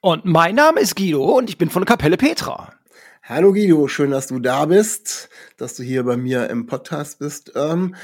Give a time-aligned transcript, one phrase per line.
[0.00, 2.72] Und mein Name ist Guido und ich bin von der Kapelle Petra.
[3.22, 7.52] Hallo Guido, schön, dass du da bist, dass du hier bei mir im Podcast bist.
[7.54, 7.94] Ähm,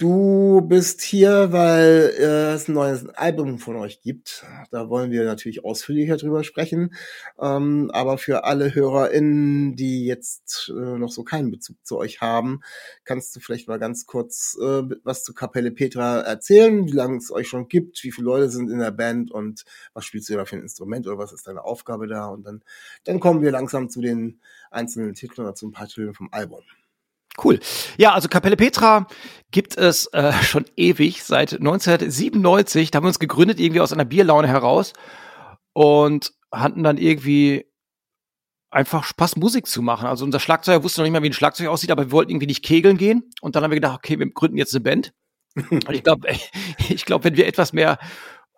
[0.00, 4.46] Du bist hier, weil äh, es ein neues Album von euch gibt.
[4.70, 6.94] Da wollen wir natürlich ausführlicher drüber sprechen.
[7.38, 12.60] Ähm, aber für alle HörerInnen, die jetzt äh, noch so keinen Bezug zu euch haben,
[13.04, 17.30] kannst du vielleicht mal ganz kurz äh, was zu Kapelle Petra erzählen, wie lange es
[17.30, 20.46] euch schon gibt, wie viele Leute sind in der Band und was spielst du da
[20.46, 22.28] für ein Instrument oder was ist deine Aufgabe da?
[22.28, 22.62] Und dann,
[23.04, 26.62] dann kommen wir langsam zu den einzelnen Titeln oder zu ein paar Titeln vom Album.
[27.42, 27.60] Cool.
[27.96, 29.06] Ja, also Kapelle Petra
[29.50, 32.90] gibt es äh, schon ewig, seit 1997.
[32.90, 34.92] Da haben wir uns gegründet, irgendwie aus einer Bierlaune heraus
[35.72, 37.66] und hatten dann irgendwie
[38.70, 40.06] einfach Spaß, Musik zu machen.
[40.06, 42.46] Also unser Schlagzeuger wusste noch nicht mal, wie ein Schlagzeug aussieht, aber wir wollten irgendwie
[42.46, 43.24] nicht kegeln gehen.
[43.40, 45.12] Und dann haben wir gedacht, okay, wir gründen jetzt eine Band.
[45.56, 46.28] und ich glaube,
[46.88, 47.98] ich glaube, wenn wir etwas mehr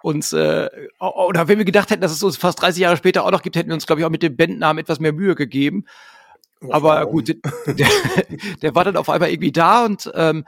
[0.03, 3.31] uns, äh, oder wenn wir gedacht hätten, dass es uns fast 30 Jahre später auch
[3.31, 5.85] noch gibt, hätten wir uns, glaube ich, auch mit dem Bandnamen etwas mehr Mühe gegeben.
[6.71, 7.29] Aber gut,
[7.67, 7.89] der,
[8.63, 10.45] der war dann auf einmal irgendwie da und ähm,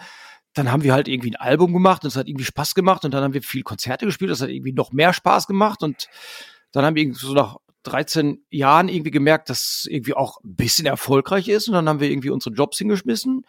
[0.54, 3.12] dann haben wir halt irgendwie ein Album gemacht und es hat irgendwie Spaß gemacht und
[3.12, 6.08] dann haben wir viel Konzerte gespielt, das hat irgendwie noch mehr Spaß gemacht und
[6.72, 10.54] dann haben wir irgendwie so nach 13 Jahren irgendwie gemerkt, dass es irgendwie auch ein
[10.54, 13.44] bisschen erfolgreich ist und dann haben wir irgendwie unsere Jobs hingeschmissen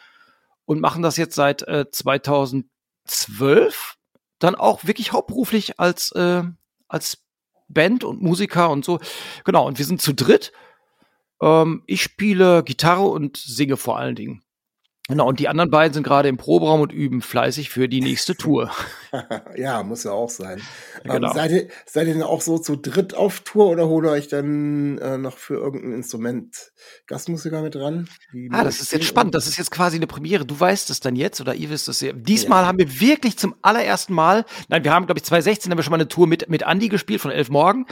[0.66, 3.96] und machen das jetzt seit äh, 2012
[4.40, 6.44] dann auch wirklich hauptberuflich als äh,
[6.88, 7.20] als
[7.68, 9.00] Band und Musiker und so.
[9.44, 10.52] Genau, und wir sind zu dritt
[11.42, 14.42] ähm, ich spiele Gitarre und singe vor allen Dingen.
[15.08, 18.36] Genau, und die anderen beiden sind gerade im Proberaum und üben fleißig für die nächste
[18.36, 18.72] Tour.
[19.56, 20.60] ja, muss ja auch sein.
[21.04, 21.28] Ähm, genau.
[21.28, 24.10] Ähm, seid, ihr, seid ihr denn auch so zu dritt auf Tour oder holt ihr
[24.10, 26.72] euch dann äh, noch für irgendein Instrument
[27.06, 28.10] Gastmusiker mit dran?
[28.50, 29.36] ah, das ist jetzt spannend.
[29.36, 30.44] Das ist jetzt quasi eine Premiere.
[30.44, 32.12] Du weißt es dann jetzt oder ihr wisst es ja.
[32.12, 32.68] Diesmal ja.
[32.68, 35.92] haben wir wirklich zum allerersten Mal, nein, wir haben, glaube ich, 2016 haben wir schon
[35.92, 37.86] mal eine Tour mit, mit Andy gespielt von Elf Morgen.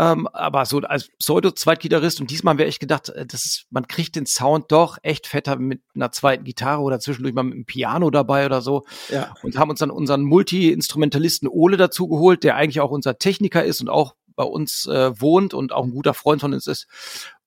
[0.00, 4.16] Ähm, aber so als Pseudo-Zweitgitarrist und diesmal wäre ich gedacht, äh, das ist, man kriegt
[4.16, 8.10] den Sound doch echt fetter mit einer zweiten Gitarre oder zwischendurch mal mit einem Piano
[8.10, 8.86] dabei oder so.
[9.10, 9.34] Ja.
[9.42, 13.82] Und haben uns dann unseren Multi-Instrumentalisten Ole dazu geholt, der eigentlich auch unser Techniker ist
[13.82, 16.86] und auch bei uns äh, wohnt und auch ein guter Freund von uns ist.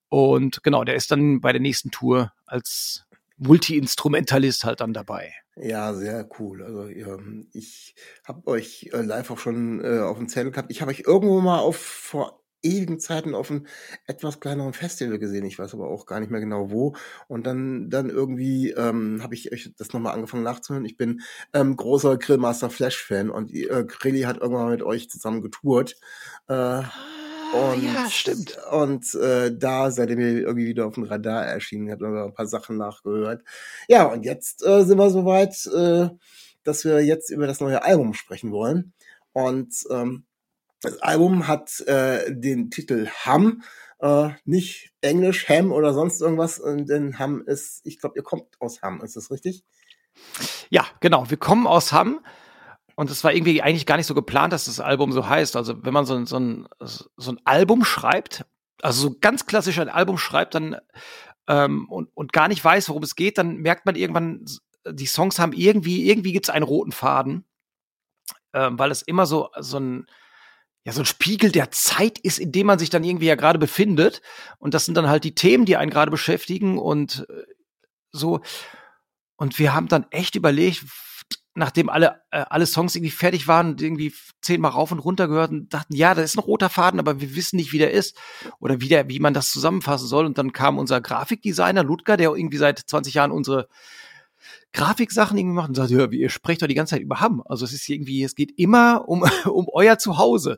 [0.09, 3.05] Und genau, der ist dann bei der nächsten Tour als
[3.37, 5.33] Multi-Instrumentalist halt dann dabei.
[5.55, 6.61] Ja, sehr cool.
[6.61, 10.69] Also ich habe euch äh, live auch schon äh, auf dem Zettel gehabt.
[10.69, 13.67] Ich habe euch irgendwo mal auf vor ewigen Zeiten auf einem
[14.07, 15.45] etwas kleineren Festival gesehen.
[15.45, 16.95] Ich weiß aber auch gar nicht mehr genau wo.
[17.27, 20.85] Und dann dann irgendwie ähm, habe ich euch das nochmal angefangen nachzuhören.
[20.85, 21.21] Ich bin
[21.53, 25.95] ähm, großer Grillmaster Flash Fan und äh, Grilli hat irgendwann mit euch zusammen getourt.
[26.47, 26.83] Äh,
[27.53, 28.57] und, ja, stimmt.
[28.71, 32.47] Und äh, da seid ihr mir irgendwie wieder auf dem Radar erschienen, habt ein paar
[32.47, 33.43] Sachen nachgehört.
[33.87, 36.09] Ja, und jetzt äh, sind wir soweit, äh,
[36.63, 38.93] dass wir jetzt über das neue Album sprechen wollen.
[39.33, 40.25] Und ähm,
[40.83, 43.63] das Album hat äh, den Titel Ham,
[43.99, 48.81] äh, nicht Englisch Ham oder sonst irgendwas, denn Ham ist, ich glaube, ihr kommt aus
[48.81, 49.63] Ham, ist das richtig?
[50.69, 51.29] Ja, genau.
[51.29, 52.19] Wir kommen aus Hamm.
[52.95, 55.55] Und es war irgendwie eigentlich gar nicht so geplant, dass das Album so heißt.
[55.55, 58.45] Also wenn man so, so, ein, so ein Album schreibt,
[58.83, 60.77] also so ganz klassisch ein Album schreibt, dann
[61.47, 64.45] ähm, und, und gar nicht weiß, worum es geht, dann merkt man irgendwann,
[64.87, 67.45] die Songs haben irgendwie, irgendwie gibt es einen roten Faden,
[68.53, 70.05] ähm, weil es immer so, so ein,
[70.85, 73.59] ja, so ein Spiegel der Zeit ist, in dem man sich dann irgendwie ja gerade
[73.59, 74.21] befindet.
[74.57, 77.43] Und das sind dann halt die Themen, die einen gerade beschäftigen und äh,
[78.11, 78.41] so.
[79.37, 80.83] Und wir haben dann echt überlegt,
[81.55, 85.73] nachdem alle, äh, alle Songs irgendwie fertig waren, irgendwie zehnmal rauf und runter gehört und
[85.73, 88.17] dachten, ja, da ist ein roter Faden, aber wir wissen nicht, wie der ist
[88.59, 90.25] oder wie, der, wie man das zusammenfassen soll.
[90.25, 93.69] Und dann kam unser Grafikdesigner Ludger, der irgendwie seit 20 Jahren unsere
[94.73, 97.43] Grafiksachen irgendwie macht und sagt, ja, ihr sprecht doch die ganze Zeit über Hamm.
[97.45, 100.57] Also es ist irgendwie, es geht immer um, um euer Zuhause.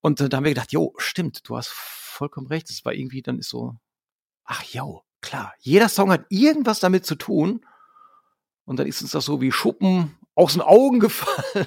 [0.00, 2.68] Und da haben wir gedacht, jo, stimmt, du hast vollkommen recht.
[2.70, 3.74] Das war irgendwie, dann ist so,
[4.44, 7.64] ach jo, klar, jeder Song hat irgendwas damit zu tun.
[8.64, 11.66] Und dann ist uns das so wie Schuppen aus den Augen gefallen.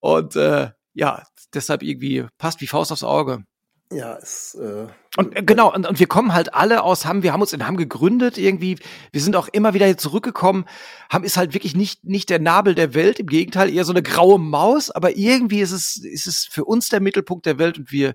[0.00, 1.22] und äh, ja,
[1.54, 3.44] deshalb irgendwie passt wie Faust aufs Auge.
[3.92, 4.86] Ja, es, äh,
[5.16, 7.66] und äh, genau, und, und wir kommen halt alle aus Hamm, wir haben uns in
[7.66, 8.78] Hamm gegründet irgendwie,
[9.10, 10.64] wir sind auch immer wieder hier zurückgekommen.
[11.10, 14.02] Hamm ist halt wirklich nicht, nicht der Nabel der Welt, im Gegenteil, eher so eine
[14.02, 17.92] graue Maus, aber irgendwie ist es, ist es für uns der Mittelpunkt der Welt und
[17.92, 18.14] wir,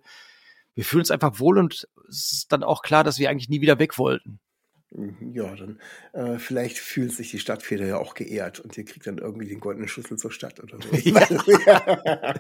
[0.74, 3.62] wir fühlen uns einfach wohl und es ist dann auch klar, dass wir eigentlich nie
[3.62, 4.40] wieder weg wollten.
[4.92, 5.80] Mhm, ja, dann
[6.14, 9.60] äh, vielleicht fühlt sich die Stadtfeder ja auch geehrt und ihr kriegt dann irgendwie den
[9.60, 10.96] goldenen Schlüssel zur Stadt oder so.
[11.10, 11.20] ja.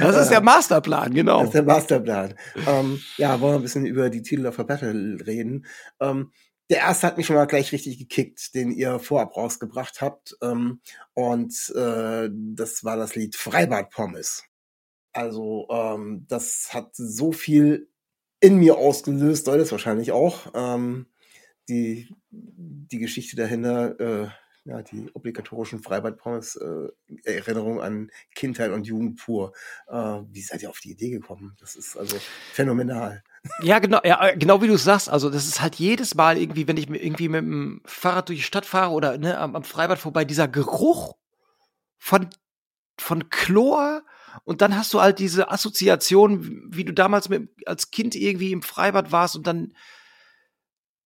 [0.00, 1.38] das ist der Masterplan, genau.
[1.38, 2.34] Das ist der Masterplan.
[2.66, 5.66] Ähm, ja, wollen wir ein bisschen über die Titel of a Battle reden.
[6.00, 6.32] Ähm,
[6.70, 10.36] der erste hat mich schon mal gleich richtig gekickt, den ihr vorab rausgebracht habt.
[10.42, 10.80] Ähm,
[11.14, 14.44] und äh, das war das Lied Freibad Pommes.
[15.12, 17.88] Also ähm, das hat so viel
[18.40, 20.52] in mir ausgelöst, soll es wahrscheinlich auch.
[20.54, 21.06] Ähm,
[21.68, 24.28] die, die Geschichte dahinter, äh,
[24.64, 26.88] ja, die obligatorischen Freibad-Pommes, äh,
[27.24, 29.52] Erinnerung an Kindheit und Jugend pur.
[29.88, 31.56] Äh, wie seid ihr auf die Idee gekommen?
[31.60, 32.18] Das ist also
[32.52, 33.22] phänomenal.
[33.62, 35.08] Ja, genau, ja, äh, genau wie du sagst.
[35.08, 38.44] Also, das ist halt jedes Mal irgendwie, wenn ich irgendwie mit dem Fahrrad durch die
[38.44, 41.16] Stadt fahre oder ne, am, am Freibad vorbei, dieser Geruch
[41.96, 42.28] von,
[42.98, 44.02] von Chlor,
[44.44, 48.62] und dann hast du halt diese Assoziation, wie du damals mit, als Kind irgendwie im
[48.62, 49.74] Freibad warst und dann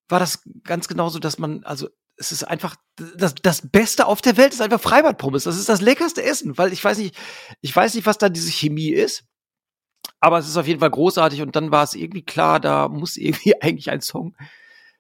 [0.09, 4.37] war das ganz genauso, dass man, also es ist einfach das, das Beste auf der
[4.37, 5.45] Welt ist einfach Freibadpommes.
[5.45, 7.17] Das ist das leckerste Essen, weil ich weiß nicht,
[7.61, 9.25] ich weiß nicht, was da diese Chemie ist.
[10.21, 13.17] Aber es ist auf jeden Fall großartig und dann war es irgendwie klar, da muss
[13.17, 14.37] irgendwie eigentlich ein Song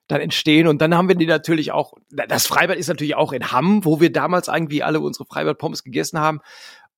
[0.06, 3.52] dann entstehen und dann haben wir die natürlich auch, das Freibad ist natürlich auch in
[3.52, 6.40] Hamm, wo wir damals irgendwie alle unsere Freibad-Pommes gegessen haben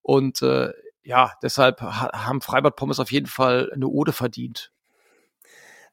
[0.02, 0.72] und äh,
[1.04, 4.72] ja, deshalb haben Freibad-Pommes auf jeden Fall eine Ode verdient.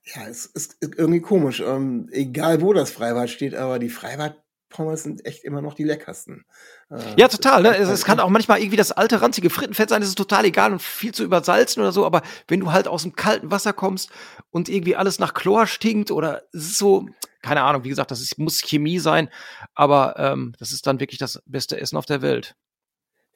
[0.06, 1.62] Ja, es ist irgendwie komisch.
[1.62, 6.46] Ähm, egal wo das Freibad steht, aber die Freibad-Pommes sind echt immer noch die leckersten.
[6.90, 7.64] Äh, ja, total.
[7.64, 7.78] Ne?
[7.78, 10.74] Es, es, kann auch manchmal irgendwie das alte, ranzige Frittenfett sein, das ist total egal
[10.74, 14.10] und viel zu übersalzen oder so, aber wenn du halt aus dem kalten Wasser kommst
[14.52, 17.08] und irgendwie alles nach Chlor stinkt oder es ist so,
[17.42, 19.30] keine Ahnung, wie gesagt, das ist, muss Chemie sein,
[19.74, 22.56] aber ähm, das ist dann wirklich das beste Essen auf der Welt.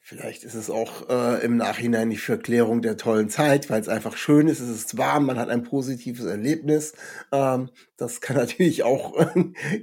[0.08, 4.16] Vielleicht ist es auch äh, im Nachhinein die Verklärung der tollen Zeit, weil es einfach
[4.16, 6.94] schön ist, es ist warm, man hat ein positives Erlebnis.
[7.30, 7.68] Ähm,
[7.98, 9.14] das kann natürlich auch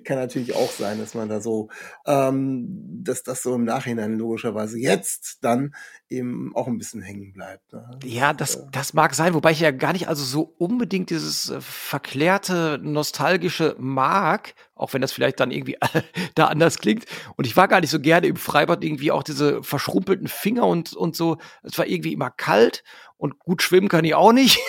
[0.03, 1.69] kann natürlich auch sein, dass man da so,
[2.07, 2.65] ähm,
[3.03, 5.75] dass das so im Nachhinein logischerweise jetzt dann
[6.09, 7.71] eben auch ein bisschen hängen bleibt.
[7.71, 7.87] Ne?
[8.03, 11.61] Ja, das, das mag sein, wobei ich ja gar nicht also so unbedingt dieses äh,
[11.61, 15.77] verklärte, nostalgische mag, auch wenn das vielleicht dann irgendwie
[16.35, 17.05] da anders klingt.
[17.35, 20.93] Und ich war gar nicht so gerne im Freibad irgendwie auch diese verschrumpelten Finger und,
[20.93, 21.37] und so.
[21.63, 22.83] Es war irgendwie immer kalt
[23.17, 24.59] und gut schwimmen kann ich auch nicht.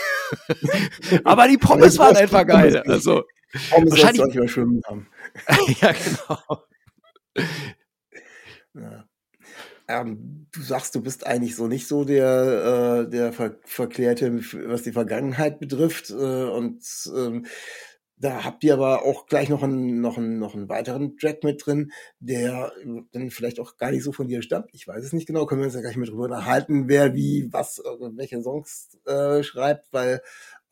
[1.24, 2.82] Aber die Pommes waren einfach geil.
[2.86, 3.24] Also,
[3.70, 5.08] Pommes wahrscheinlich auch nicht schwimmen haben.
[5.80, 6.62] ja, genau.
[8.74, 9.04] Ja.
[9.88, 14.82] Ähm, du sagst, du bist eigentlich so nicht so der, äh, der Ver Verklärte, was
[14.82, 16.10] die Vergangenheit betrifft.
[16.10, 16.82] Äh, und
[17.16, 17.46] ähm,
[18.18, 21.64] da habt ihr aber auch gleich noch einen, noch einen, noch einen weiteren Track mit
[21.64, 22.72] drin, der
[23.12, 24.70] dann vielleicht auch gar nicht so von dir stammt.
[24.72, 27.48] Ich weiß es nicht genau, können wir uns ja gleich mit drüber unterhalten, wer wie,
[27.52, 27.82] was, äh,
[28.16, 30.22] welche Songs äh, schreibt, weil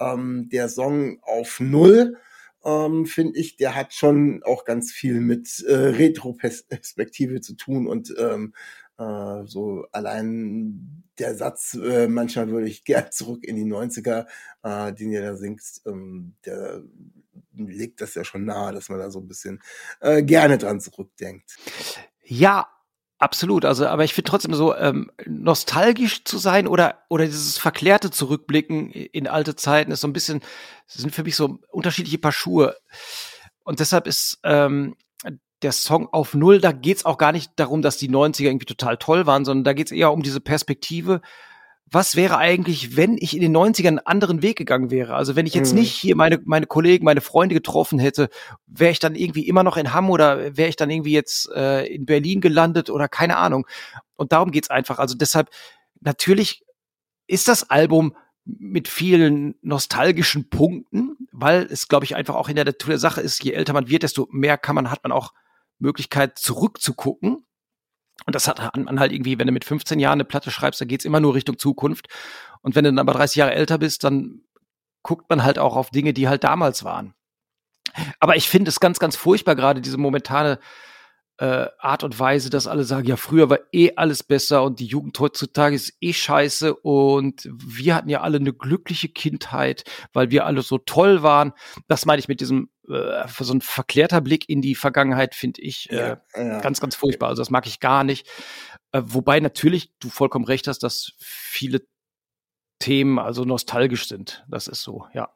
[0.01, 2.17] ähm, der Song auf Null,
[2.65, 8.15] ähm, finde ich, der hat schon auch ganz viel mit äh, Retroperspektive zu tun und
[8.19, 8.55] ähm,
[8.99, 14.27] äh, so allein der Satz, äh, manchmal würde ich gern zurück in die 90er,
[14.63, 16.83] äh, den ihr da singt, ähm, der
[17.57, 19.63] legt das ja schon nahe, dass man da so ein bisschen
[20.01, 21.57] äh, gerne dran zurückdenkt.
[22.23, 22.69] Ja,
[23.19, 23.65] absolut.
[23.65, 28.91] Also, aber ich finde trotzdem so ähm, nostalgisch zu sein oder oder dieses verklärte Zurückblicken
[28.91, 30.41] in alte Zeiten ist so ein bisschen
[30.87, 32.77] sind für mich so unterschiedliche Paar Schuhe.
[33.65, 34.95] Und deshalb ist ähm,
[35.63, 38.99] der Song auf Null, da geht's auch gar nicht darum, dass die 90er irgendwie total
[38.99, 41.23] toll waren, sondern da geht's eher um diese Perspektive.
[41.95, 45.15] Was wäre eigentlich, wenn ich in den 90ern einen anderen Weg gegangen wäre?
[45.15, 45.79] Also wenn ich jetzt mhm.
[45.79, 48.31] nicht hier meine, meine Kollegen, meine Freunde getroffen hätte,
[48.67, 51.87] wäre ich dann irgendwie immer noch in Hamm oder wäre ich dann irgendwie jetzt äh,
[51.87, 53.65] in Berlin gelandet oder keine Ahnung.
[54.17, 54.99] Und darum geht's einfach.
[54.99, 55.51] Also deshalb,
[56.01, 56.65] natürlich
[57.29, 62.65] ist das Album mit vielen nostalgischen Punkten, weil es, glaube ich, einfach auch in der
[62.65, 65.33] Natur der Sache ist, je älter man wird, desto mehr kann man, hat man auch
[65.79, 67.47] Möglichkeit zurückzugucken.
[68.27, 70.89] Und das hat man halt irgendwie, wenn du mit 15 Jahren eine Platte schreibst, dann
[70.89, 72.09] geht's immer nur Richtung Zukunft.
[72.63, 74.43] Und wenn du dann aber 30 Jahre älter bist, dann
[75.03, 77.15] guckt man halt auch auf Dinge, die halt damals waren.
[78.21, 80.59] Aber ich finde es ganz, ganz furchtbar, gerade diese momentane
[81.39, 84.87] äh, Art und Weise, dass alle sagen, ja, früher war eh alles besser und die
[84.87, 90.47] Jugend heutzutage ist eh scheiße und wir hatten ja alle eine glückliche Kindheit, weil wir
[90.47, 91.53] alle so toll waren.
[91.89, 95.91] Das meine ich mit diesem äh, so ein verklärter Blick in die Vergangenheit, finde ich
[95.91, 96.61] äh, ja, ja.
[96.61, 97.29] ganz, ganz furchtbar.
[97.29, 98.27] Also das mag ich gar nicht.
[98.93, 101.83] Äh, wobei natürlich du vollkommen recht hast, dass viele
[102.79, 104.45] Themen also nostalgisch sind.
[104.49, 105.35] Das ist so, ja.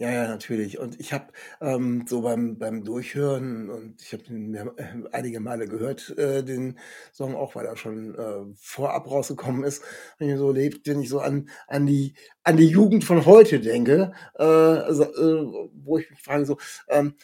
[0.00, 0.78] Ja, ja, natürlich.
[0.78, 5.66] Und ich habe ähm, so beim, beim Durchhören, und ich habe mir äh, einige Male
[5.66, 6.78] gehört, äh, den
[7.12, 9.82] Song auch, weil er schon äh, vorab rausgekommen ist,
[10.18, 12.14] wenn ich so lebt, wenn ich so an, an, die,
[12.44, 17.14] an die Jugend von heute denke, äh, also, äh, wo ich mich frage, so, ähm,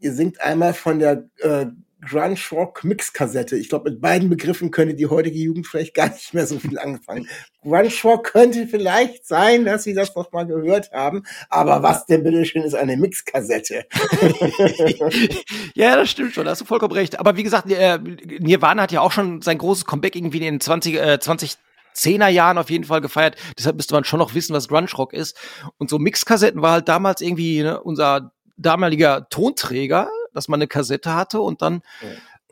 [0.00, 1.66] ihr singt einmal von der äh,
[2.08, 3.56] Grunge Rock Mix Kassette.
[3.56, 6.78] Ich glaube, mit beiden Begriffen könnte die heutige Jugend vielleicht gar nicht mehr so viel
[6.78, 7.28] anfangen.
[7.62, 12.22] Grunge Rock könnte vielleicht sein, dass sie das noch mal gehört haben, aber was denn
[12.22, 13.84] bitte schön ist eine Mixkassette?
[15.74, 17.20] ja, das stimmt schon, da hast du vollkommen recht.
[17.20, 20.60] Aber wie gesagt, äh, Nirvana hat ja auch schon sein großes Comeback irgendwie in den
[20.60, 21.56] 20, äh, 20
[21.92, 23.36] Zehner Jahren auf jeden Fall gefeiert.
[23.58, 25.36] Deshalb müsste man schon noch wissen, was Grunge Rock ist.
[25.76, 31.14] Und so Mixkassetten war halt damals irgendwie ne, unser damaliger Tonträger, dass man eine Kassette
[31.14, 31.82] hatte und dann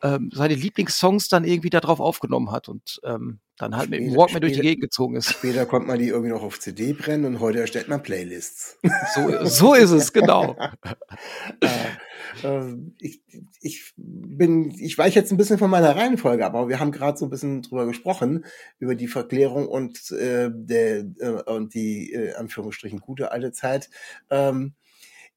[0.03, 0.15] ja.
[0.15, 4.17] ähm, seine Lieblingssongs dann irgendwie darauf aufgenommen hat und ähm, dann halt später, mit dem
[4.17, 5.31] Walkman durch die Gegend gezogen ist.
[5.31, 8.79] Später konnte man die irgendwie noch auf CD brennen und heute erstellt man Playlists.
[9.15, 10.57] So, so ist es, genau.
[11.61, 11.69] äh,
[12.45, 13.21] äh, ich,
[13.61, 17.19] ich bin, ich weiche jetzt ein bisschen von meiner Reihenfolge ab, aber wir haben gerade
[17.19, 18.45] so ein bisschen drüber gesprochen,
[18.79, 23.91] über die Verklärung und, äh, der, äh, und die, äh, Anführungsstrichen, gute alte Zeit.
[24.31, 24.75] Ähm,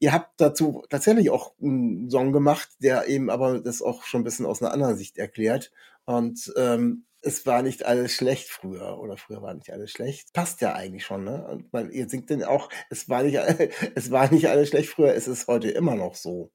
[0.02, 4.24] Ihr habt dazu tatsächlich auch einen Song gemacht, der eben aber das auch schon ein
[4.24, 5.72] bisschen aus einer anderen Sicht erklärt.
[6.06, 10.34] Und ähm, es war nicht alles schlecht früher oder früher war nicht alles schlecht.
[10.34, 11.46] Passt ja eigentlich schon, ne?
[11.48, 13.36] Und weil ihr singt denn auch, es war nicht,
[13.96, 16.50] es war nicht alles schlecht früher, es ist heute immer noch so.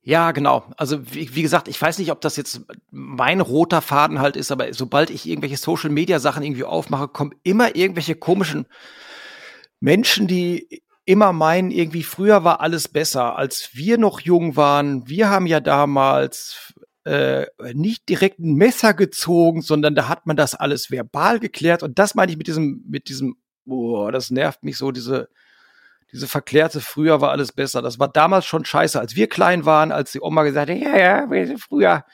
[0.00, 0.64] Ja, genau.
[0.76, 2.60] Also wie, wie, gesagt, ich weiß nicht, ob das jetzt
[2.92, 7.34] mein roter Faden halt ist, aber sobald ich irgendwelche Social Media Sachen irgendwie aufmache, kommen
[7.42, 8.66] immer irgendwelche komischen
[9.80, 15.08] Menschen, die immer meinen, irgendwie früher war alles besser, als wir noch jung waren.
[15.08, 16.74] Wir haben ja damals
[17.04, 21.82] äh, nicht direkt ein Messer gezogen, sondern da hat man das alles verbal geklärt.
[21.82, 25.30] Und das meine ich mit diesem, mit diesem, boah, das nervt mich so, diese,
[26.12, 27.80] diese verklärte, früher war alles besser.
[27.80, 30.98] Das war damals schon scheiße, als wir klein waren, als die Oma gesagt hat, ja,
[30.98, 32.04] ja, wir sind früher,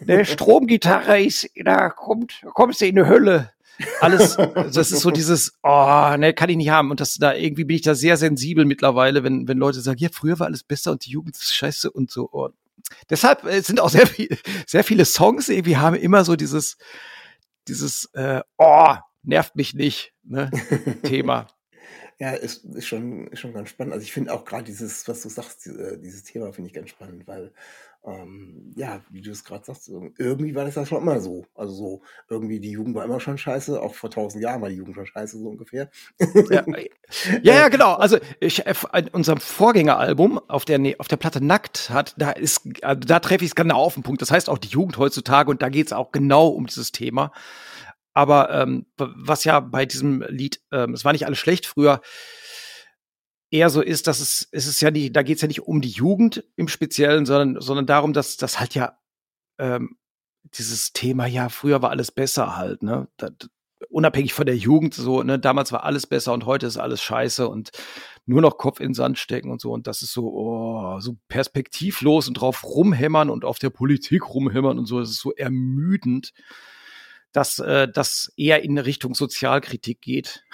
[0.00, 3.52] eine Stromgitarre ist, da kommt, kommst du in die Hölle
[4.00, 6.90] alles, das ist so dieses, oh, ne, kann ich nicht haben.
[6.90, 10.08] Und das da irgendwie bin ich da sehr sensibel mittlerweile, wenn, wenn Leute sagen, ja,
[10.12, 12.28] früher war alles besser und die Jugend ist scheiße und so.
[12.32, 12.48] Oh.
[13.08, 16.76] Deshalb äh, sind auch sehr viel, sehr viele Songs irgendwie haben immer so dieses,
[17.68, 20.50] dieses, äh, oh, nervt mich nicht, ne,
[21.04, 21.46] Thema.
[22.20, 23.94] Ja, ist, ist schon, ist schon ganz spannend.
[23.94, 27.26] Also ich finde auch gerade dieses, was du sagst, dieses Thema finde ich ganz spannend,
[27.26, 27.50] weil
[28.04, 31.44] ähm, ja, wie du es gerade sagst, irgendwie war das ja schon immer so.
[31.54, 34.76] Also so, irgendwie die Jugend war immer schon scheiße, auch vor tausend Jahren war die
[34.76, 35.90] Jugend schon scheiße, so ungefähr.
[36.50, 36.64] Ja,
[37.42, 37.94] ja, ja genau.
[37.94, 42.68] Also ich, äh, in unserem Vorgängeralbum auf der, auf der Platte Nackt hat, da ist,
[42.82, 44.22] also da treffe ich es genau auf den Punkt.
[44.22, 47.32] Das heißt auch die Jugend heutzutage und da geht es auch genau um dieses Thema.
[48.12, 52.00] Aber ähm, was ja bei diesem Lied, ähm, es war nicht alles schlecht früher,
[53.50, 55.80] eher so ist, dass es, es ist ja nicht, da geht es ja nicht um
[55.80, 58.98] die Jugend im Speziellen, sondern, sondern darum, dass das halt ja
[59.58, 59.96] ähm,
[60.54, 63.08] dieses Thema, ja, früher war alles besser halt, ne?
[63.16, 63.32] Das,
[63.88, 67.48] unabhängig von der Jugend, so, ne, damals war alles besser und heute ist alles scheiße
[67.48, 67.70] und
[68.26, 69.72] nur noch Kopf in den Sand stecken und so.
[69.72, 74.78] Und das ist so, oh, so perspektivlos und drauf rumhämmern und auf der Politik rumhämmern
[74.78, 75.00] und so.
[75.00, 76.32] Das ist so ermüdend,
[77.32, 80.44] dass äh, das eher in Richtung Sozialkritik geht.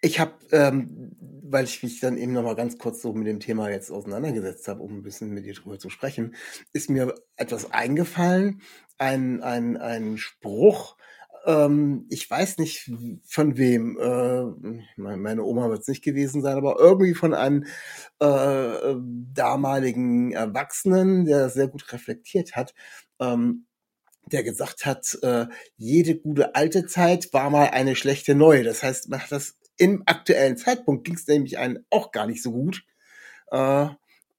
[0.00, 1.12] Ich habe, ähm,
[1.42, 4.68] weil ich mich dann eben noch mal ganz kurz so mit dem Thema jetzt auseinandergesetzt
[4.68, 6.34] habe, um ein bisschen mit dir drüber zu sprechen,
[6.72, 8.60] ist mir etwas eingefallen,
[8.98, 10.96] ein, ein, ein Spruch,
[11.46, 12.90] ähm, ich weiß nicht
[13.24, 17.64] von wem, äh, meine Oma wird es nicht gewesen sein, aber irgendwie von einem
[18.18, 18.94] äh,
[19.32, 22.74] damaligen Erwachsenen, der sehr gut reflektiert hat,
[23.20, 23.66] ähm,
[24.32, 28.64] der gesagt hat, äh, jede gute alte Zeit war mal eine schlechte neue.
[28.64, 32.42] Das heißt, man hat das im aktuellen Zeitpunkt ging es nämlich einen auch gar nicht
[32.42, 32.84] so gut.
[33.50, 33.86] Äh,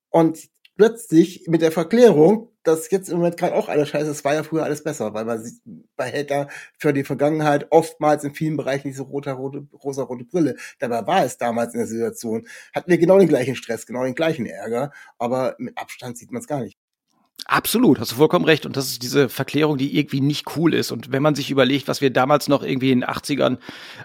[0.09, 4.33] und plötzlich mit der Verklärung, dass jetzt im Moment gerade auch alles scheiße ist, war
[4.33, 5.61] ja früher alles besser, weil man sieht,
[5.95, 10.55] behält da für die Vergangenheit oftmals in vielen Bereichen diese rote, rote, rosa-rote Brille.
[10.79, 14.15] Dabei war es damals in der Situation, hatten wir genau den gleichen Stress, genau den
[14.15, 16.77] gleichen Ärger, aber mit Abstand sieht man es gar nicht.
[17.43, 18.65] Absolut, hast du vollkommen recht.
[18.65, 20.91] Und das ist diese Verklärung, die irgendwie nicht cool ist.
[20.91, 23.59] Und wenn man sich überlegt, was wir damals noch irgendwie in den 80ern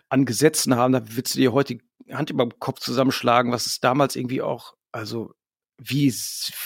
[0.09, 3.67] an Gesetzen haben, da willst du dir heute die Hand über den Kopf zusammenschlagen, was
[3.67, 5.33] es damals irgendwie auch, also
[5.79, 6.13] wie,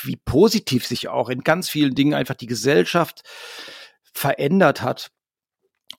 [0.03, 3.23] wie positiv sich auch in ganz vielen Dingen einfach die Gesellschaft
[4.13, 5.11] verändert hat.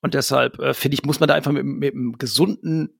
[0.01, 2.99] Und deshalb äh, finde ich, muss man da einfach mit, mit einem gesunden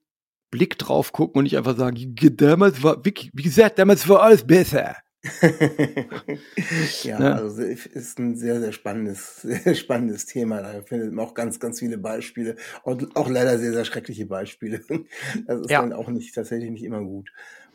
[0.49, 4.47] Blick drauf gucken und nicht einfach sagen, damals war, wie, wie gesagt, damals war alles
[4.47, 4.95] besser.
[7.03, 7.35] ja, ne?
[7.35, 10.61] also ist ein sehr, sehr spannendes, sehr spannendes Thema.
[10.61, 14.81] Da findet man auch ganz, ganz viele Beispiele und auch leider sehr, sehr schreckliche Beispiele.
[15.47, 15.81] Das ist ja.
[15.81, 17.29] dann auch nicht tatsächlich nicht immer gut.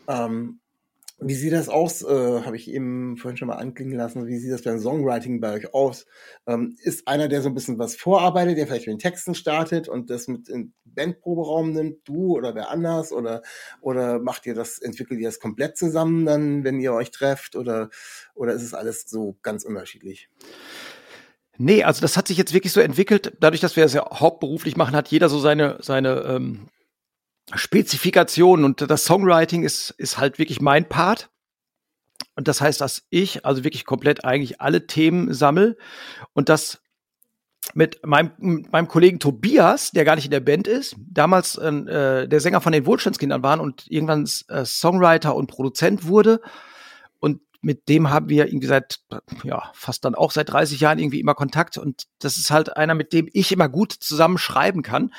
[0.08, 0.60] Ähm,
[1.20, 2.02] wie sieht das aus?
[2.02, 4.26] Äh, Habe ich eben vorhin schon mal anklingen lassen.
[4.26, 6.06] Wie sieht das beim Songwriting bei euch aus?
[6.46, 9.88] Ähm, ist einer, der so ein bisschen was vorarbeitet, der vielleicht mit den Texten startet
[9.88, 13.12] und das mit in Bandproberaum nimmt, du oder wer anders?
[13.12, 13.42] Oder,
[13.80, 17.54] oder macht ihr das, entwickelt ihr das komplett zusammen dann, wenn ihr euch trefft?
[17.54, 17.90] Oder,
[18.34, 20.30] oder ist es alles so ganz unterschiedlich?
[21.58, 23.36] Nee, also das hat sich jetzt wirklich so entwickelt.
[23.40, 26.68] Dadurch, dass wir es ja hauptberuflich machen, hat jeder so seine, seine ähm,
[27.54, 31.30] Spezifikationen und das Songwriting ist, ist halt wirklich mein Part.
[32.36, 35.76] Und das heißt, dass ich also wirklich komplett eigentlich alle Themen sammel
[36.32, 36.82] und das
[37.74, 42.26] mit meinem, mit meinem Kollegen Tobias, der gar nicht in der Band ist, damals äh,
[42.26, 46.40] der Sänger von den Wohlstandskindern waren und irgendwann äh, Songwriter und Produzent wurde.
[47.18, 49.00] Und mit dem haben wir irgendwie seit,
[49.44, 51.78] ja, fast dann auch seit 30 Jahren irgendwie immer Kontakt.
[51.78, 55.12] Und das ist halt einer, mit dem ich immer gut zusammen schreiben kann,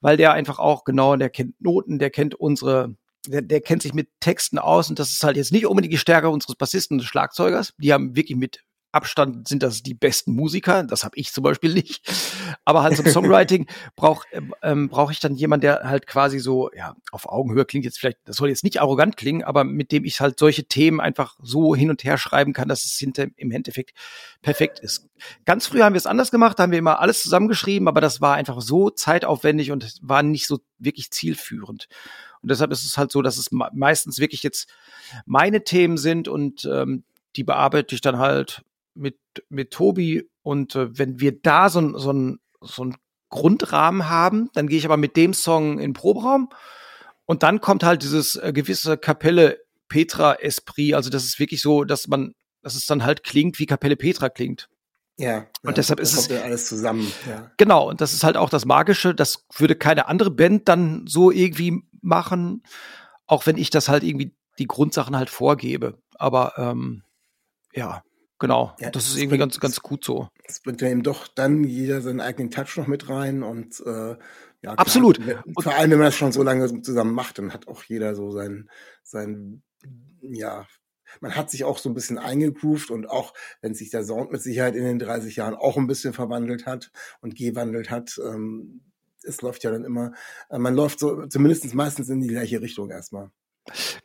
[0.00, 2.94] weil der einfach auch genau, der kennt Noten, der kennt unsere,
[3.26, 4.88] der, der kennt sich mit Texten aus.
[4.88, 7.74] Und das ist halt jetzt nicht unbedingt die Stärke unseres Bassisten und Schlagzeugers.
[7.78, 8.60] Die haben wirklich mit
[8.92, 10.82] Abstand sind das die besten Musiker.
[10.82, 12.02] Das habe ich zum Beispiel nicht.
[12.64, 13.66] Aber halt zum Songwriting
[13.96, 14.26] brauche
[14.62, 18.18] ähm, brauch ich dann jemanden, der halt quasi so, ja, auf Augenhöhe klingt jetzt vielleicht,
[18.24, 21.74] das soll jetzt nicht arrogant klingen, aber mit dem ich halt solche Themen einfach so
[21.74, 23.92] hin und her schreiben kann, dass es hinter, im Endeffekt
[24.42, 25.08] perfekt ist.
[25.44, 28.20] Ganz früh haben wir es anders gemacht, da haben wir immer alles zusammengeschrieben, aber das
[28.20, 31.88] war einfach so zeitaufwendig und war nicht so wirklich zielführend.
[32.42, 34.68] Und deshalb ist es halt so, dass es meistens wirklich jetzt
[35.26, 37.04] meine Themen sind und ähm,
[37.36, 38.62] die bearbeite ich dann halt
[39.00, 42.96] mit, mit Tobi und äh, wenn wir da so, so, ein, so ein
[43.30, 46.50] Grundrahmen haben, dann gehe ich aber mit dem Song in den Proberaum
[47.24, 51.84] und dann kommt halt dieses äh, gewisse Kapelle Petra Esprit, also das ist wirklich so,
[51.84, 54.68] dass man, dass es dann halt klingt, wie Kapelle Petra klingt.
[55.20, 55.46] Ja.
[55.62, 57.12] Und ja, deshalb ist es ja alles zusammen.
[57.28, 57.50] Ja.
[57.58, 59.14] Genau, und das ist halt auch das Magische.
[59.14, 62.62] Das würde keine andere Band dann so irgendwie machen,
[63.26, 65.98] auch wenn ich das halt irgendwie die Grundsachen halt vorgebe.
[66.14, 67.02] Aber ähm,
[67.74, 68.02] ja,
[68.40, 70.28] Genau, ja, das ist irgendwie bringt, ganz, ganz gut so.
[70.44, 74.16] Es bringt ja eben doch dann jeder seinen eigenen Touch noch mit rein und äh,
[74.62, 75.22] ja, absolut.
[75.22, 78.14] Klar, vor allem, wenn man das schon so lange zusammen macht, dann hat auch jeder
[78.14, 78.70] so sein,
[79.02, 79.62] sein,
[80.22, 80.66] ja,
[81.20, 84.40] man hat sich auch so ein bisschen eingegroovt und auch wenn sich der Sound mit
[84.40, 88.80] Sicherheit in den 30 Jahren auch ein bisschen verwandelt hat und gewandelt hat, ähm,
[89.22, 90.12] es läuft ja dann immer,
[90.48, 93.30] äh, man läuft so zumindest meistens in die gleiche Richtung erstmal.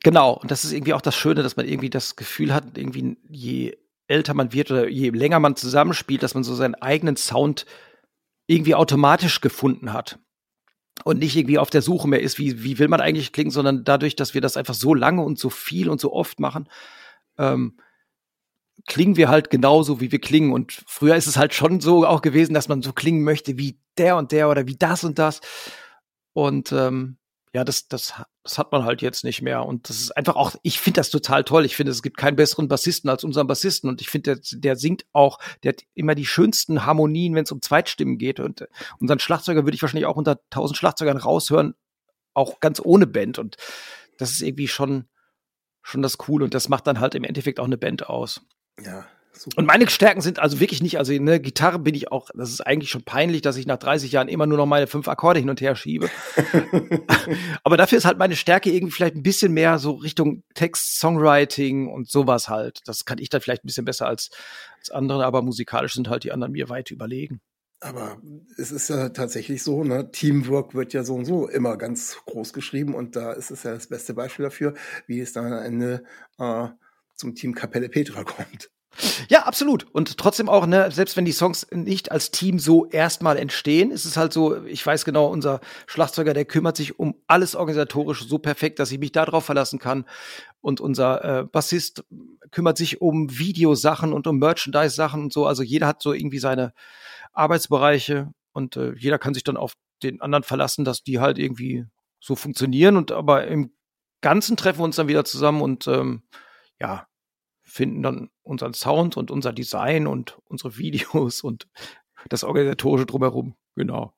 [0.03, 3.17] Genau, und das ist irgendwie auch das Schöne, dass man irgendwie das Gefühl hat, irgendwie
[3.29, 7.65] je älter man wird oder je länger man zusammenspielt, dass man so seinen eigenen Sound
[8.47, 10.19] irgendwie automatisch gefunden hat.
[11.03, 13.83] Und nicht irgendwie auf der Suche mehr ist, wie, wie will man eigentlich klingen, sondern
[13.83, 16.69] dadurch, dass wir das einfach so lange und so viel und so oft machen,
[17.37, 17.77] ähm,
[18.87, 20.53] klingen wir halt genauso, wie wir klingen.
[20.53, 23.77] Und früher ist es halt schon so auch gewesen, dass man so klingen möchte wie
[23.97, 25.41] der und der oder wie das und das.
[26.33, 27.17] Und ähm,
[27.55, 28.13] ja, das, das,
[28.43, 29.65] das hat man halt jetzt nicht mehr.
[29.65, 31.63] Und das ist einfach auch, ich finde das total toll.
[31.63, 33.89] Ich finde, es gibt keinen besseren Bassisten als unseren Bassisten.
[33.89, 37.53] Und ich finde, der, der singt auch, der hat immer die schönsten Harmonien, wenn es
[37.53, 38.41] um Zweitstimmen geht.
[38.41, 38.67] Und
[38.99, 41.75] unseren Schlagzeuger würde ich wahrscheinlich auch unter tausend Schlagzeugern raushören,
[42.33, 43.39] auch ganz ohne Band.
[43.39, 43.55] Und
[44.17, 45.07] das ist irgendwie schon,
[45.81, 46.43] schon das Coole.
[46.43, 48.41] Und das macht dann halt im Endeffekt auch eine Band aus.
[48.83, 49.57] Ja, Super.
[49.57, 52.49] Und meine Stärken sind also wirklich nicht, also in der Gitarre bin ich auch, das
[52.49, 55.39] ist eigentlich schon peinlich, dass ich nach 30 Jahren immer nur noch meine fünf Akkorde
[55.39, 56.09] hin und her schiebe.
[57.63, 61.89] aber dafür ist halt meine Stärke irgendwie vielleicht ein bisschen mehr so Richtung Text, Songwriting
[61.89, 62.79] und sowas halt.
[62.85, 64.29] Das kann ich dann vielleicht ein bisschen besser als,
[64.79, 67.41] als andere, aber musikalisch sind halt die anderen mir weit überlegen.
[67.81, 68.21] Aber
[68.57, 70.09] es ist ja tatsächlich so, ne?
[70.11, 73.73] Teamwork wird ja so und so immer ganz groß geschrieben und da ist es ja
[73.73, 74.73] das beste Beispiel dafür,
[75.07, 76.03] wie es dann am Ende
[76.39, 76.69] äh,
[77.15, 78.71] zum Team Kapelle Petra kommt.
[79.29, 79.86] Ja, absolut.
[79.91, 84.05] Und trotzdem auch, ne, selbst wenn die Songs nicht als Team so erstmal entstehen, ist
[84.05, 88.38] es halt so, ich weiß genau, unser Schlagzeuger, der kümmert sich um alles organisatorisch so
[88.38, 90.05] perfekt, dass ich mich darauf verlassen kann.
[90.62, 92.03] Und unser äh, Bassist
[92.51, 95.45] kümmert sich um Videosachen und um Merchandise-Sachen und so.
[95.45, 96.73] Also jeder hat so irgendwie seine
[97.34, 101.86] Arbeitsbereiche und äh, jeder kann sich dann auf den anderen verlassen, dass die halt irgendwie
[102.19, 102.97] so funktionieren.
[102.97, 103.71] Und aber im
[104.21, 106.23] Ganzen treffen wir uns dann wieder zusammen und ähm,
[106.79, 107.08] ja,
[107.75, 111.67] finden dann unseren Sound und unser Design und unsere Videos und
[112.29, 113.55] das Organisatorische drumherum.
[113.75, 114.13] Genau.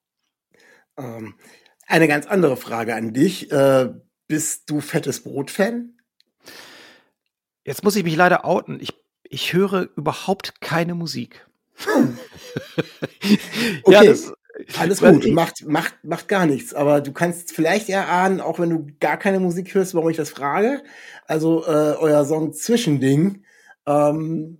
[0.95, 1.33] Ähm,
[1.87, 3.51] eine ganz andere Frage an dich.
[3.51, 3.89] Äh,
[4.27, 5.97] bist du fettes Brot-Fan?
[7.63, 8.79] Jetzt muss ich mich leider outen.
[8.79, 8.93] Ich,
[9.23, 11.47] ich höre überhaupt keine Musik.
[11.87, 13.39] okay.
[13.87, 14.33] Ja, das,
[14.77, 16.75] alles gut, macht, macht, macht gar nichts.
[16.75, 20.29] Aber du kannst vielleicht erahnen, auch wenn du gar keine Musik hörst, warum ich das
[20.29, 20.83] frage.
[21.25, 23.43] Also äh, euer Song Zwischending
[23.87, 24.59] Ähm,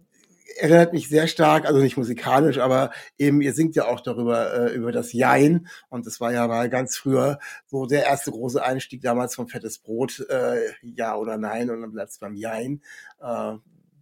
[0.58, 4.74] erinnert mich sehr stark, also nicht musikalisch, aber eben, ihr singt ja auch darüber, äh,
[4.74, 5.68] über das Jein.
[5.90, 9.80] Und das war ja mal ganz früher so der erste große Einstieg damals von Fettes
[9.80, 12.82] Brot, äh, ja oder nein, und dann bleibt es beim Jein.
[13.22, 13.54] Äh,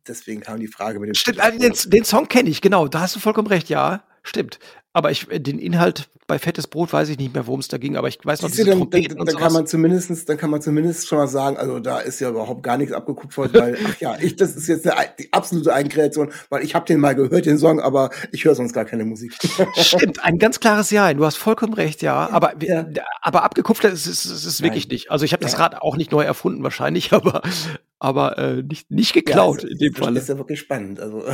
[0.07, 1.15] deswegen kam die Frage mit dem.
[1.15, 4.03] Stimmt, äh, den, den Song kenne ich, genau, da hast du vollkommen recht, ja.
[4.23, 4.59] Stimmt.
[4.91, 7.77] Aber ich, äh, den Inhalt bei Fettes Brot weiß ich nicht mehr, worum es da
[7.77, 10.49] ging, aber ich weiß noch, diese dann, dann, dann, dann kann man zumindestens, dann kann
[10.49, 13.99] man zumindest schon mal sagen, also da ist ja überhaupt gar nichts abgekupfert, weil, ach
[13.99, 17.45] ja, ich, das ist jetzt eine, die absolute Eigenkreation, weil ich habe den mal gehört,
[17.45, 19.33] den Song, aber ich höre sonst gar keine Musik.
[19.75, 22.87] Stimmt, ein ganz klares Ja, du hast vollkommen recht, ja, aber, ja.
[23.21, 25.11] aber abgekupfert ist es ist, ist wirklich nicht.
[25.11, 25.59] Also ich habe das.
[25.59, 27.43] Rad auch nicht neu erfunden wahrscheinlich, aber,
[28.05, 30.13] aber äh, nicht, nicht geklaut ja, also, in dem Fall.
[30.13, 30.99] Das ist ja wirklich spannend.
[30.99, 31.25] Also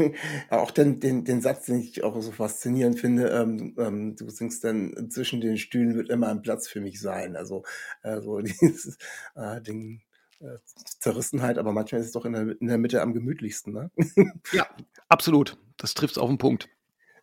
[0.50, 4.62] auch den, den, den Satz, den ich auch so faszinierend finde, ähm, ähm, du singst
[4.62, 7.34] dann, zwischen den Stühlen wird immer ein Platz für mich sein.
[7.34, 7.64] Also
[8.02, 8.98] äh, so dieses
[9.36, 10.02] äh, Ding.
[10.40, 10.58] Äh,
[11.00, 13.90] Zerrissenheit, aber manchmal ist es doch in der, in der Mitte am gemütlichsten, ne?
[14.52, 14.68] ja,
[15.08, 15.56] absolut.
[15.78, 16.68] Das trifft es auf den Punkt.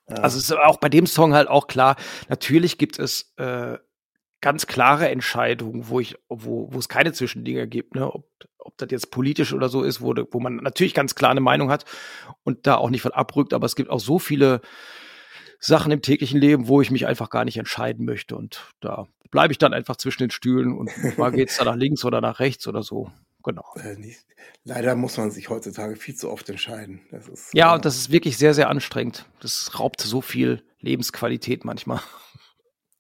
[0.08, 1.96] Also es ist auch bei dem Song halt auch klar,
[2.28, 3.78] natürlich gibt es äh,
[4.46, 8.14] ganz klare Entscheidungen, wo ich, wo, wo es keine Zwischendinge gibt, ne?
[8.14, 8.30] Ob,
[8.60, 11.72] ob das jetzt politisch oder so ist, wo, wo man natürlich ganz klar eine Meinung
[11.72, 11.86] hat
[12.44, 14.62] und da auch nicht von abrückt, aber es gibt auch so viele
[15.60, 18.36] Sachen im täglichen Leben, wo ich mich einfach gar nicht entscheiden möchte.
[18.36, 22.06] Und da bleibe ich dann einfach zwischen den Stühlen und mal geht's da nach links
[22.06, 23.10] oder nach rechts oder so.
[23.42, 23.66] Genau.
[23.78, 23.96] Äh,
[24.64, 27.02] leider muss man sich heutzutage viel zu oft entscheiden.
[27.10, 29.26] Ist, ja, äh, und das ist wirklich sehr, sehr anstrengend.
[29.40, 32.00] Das raubt so viel Lebensqualität manchmal.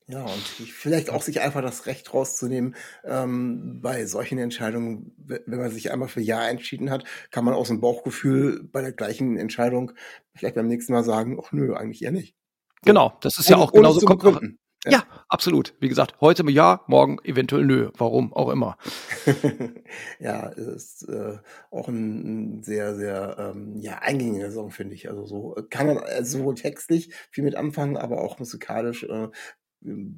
[0.08, 5.72] Ja, und vielleicht auch sich einfach das Recht rauszunehmen, ähm, bei solchen Entscheidungen, wenn man
[5.72, 9.94] sich einmal für Ja entschieden hat, kann man aus dem Bauchgefühl bei der gleichen Entscheidung
[10.36, 12.36] vielleicht beim nächsten Mal sagen, ach nö, eigentlich eher nicht.
[12.84, 14.60] Genau, das ist ohne, ja auch genauso zu begründen.
[14.86, 14.92] Ja.
[14.92, 15.74] ja, absolut.
[15.80, 17.90] Wie gesagt, heute ja, morgen eventuell nö.
[17.98, 18.78] Warum auch immer.
[20.20, 21.40] ja, es ist äh,
[21.72, 25.10] auch ein, sehr, sehr ähm, ja, eingängiger Song, finde ich.
[25.10, 29.30] Also so kann man also sowohl textlich viel mit anfangen, aber auch musikalisch äh,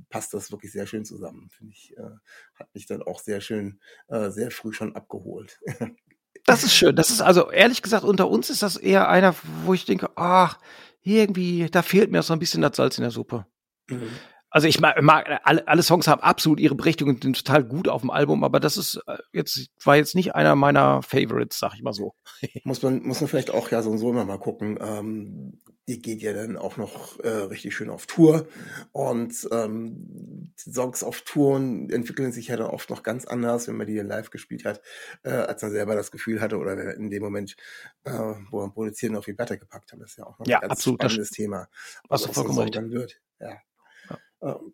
[0.10, 1.96] passt das wirklich sehr schön zusammen, finde ich.
[1.98, 2.10] Äh,
[2.56, 5.60] hat mich dann auch sehr schön, äh, sehr früh schon abgeholt.
[6.46, 6.96] das ist schön.
[6.96, 10.60] Das ist also ehrlich gesagt unter uns ist das eher einer, wo ich denke, ach,
[11.02, 13.46] irgendwie, da fehlt mir so ein bisschen das Salz in der Suppe.
[13.90, 14.10] Mhm.
[14.50, 17.90] Also ich mag, mag alle, alle, Songs haben absolut ihre Berechtigung und sind total gut
[17.90, 21.74] auf dem Album, aber das ist äh, jetzt war jetzt nicht einer meiner Favorites, sag
[21.74, 22.14] ich mal so.
[22.64, 24.80] muss man muss man vielleicht auch ja so und so immer mal gucken.
[24.82, 28.48] Ähm, die geht ja dann auch noch äh, richtig schön auf Tour
[28.92, 33.78] und ähm, die Songs auf Touren entwickeln sich ja dann oft noch ganz anders, wenn
[33.78, 34.82] man die live gespielt hat,
[35.24, 37.56] äh, als man selber das Gefühl hatte oder in dem Moment,
[38.04, 38.12] äh,
[38.50, 40.02] wo man Produzieren auf die Platte gepackt hat.
[40.02, 41.70] Das ist ja auch noch ja, ein ganz absolut, spannendes Thema.
[42.10, 42.76] Was also, vollkommen recht.
[42.76, 43.22] dann wird.
[43.40, 43.58] Ja.
[44.41, 44.73] Ähm,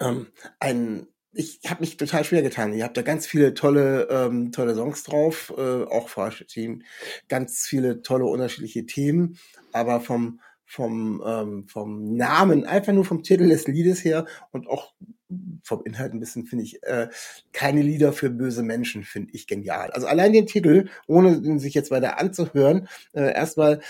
[0.00, 0.26] ähm,
[0.58, 2.72] ein, ich habe mich total schwer getan.
[2.74, 6.08] Ihr habt da ganz viele tolle, ähm, tolle Songs drauf, äh, auch
[6.48, 6.82] Team,
[7.28, 9.38] ganz viele tolle unterschiedliche Themen,
[9.72, 14.94] aber vom vom ähm, vom Namen, einfach nur vom Titel des Liedes her und auch
[15.64, 17.08] vom Inhalt ein bisschen finde ich äh,
[17.52, 19.90] keine Lieder für böse Menschen finde ich genial.
[19.90, 23.80] Also allein den Titel, ohne den sich jetzt weiter anzuhören, äh, erstmal